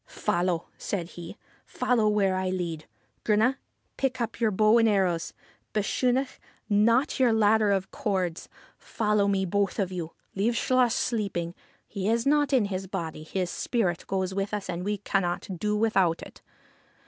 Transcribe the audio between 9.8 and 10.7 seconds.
you. Leave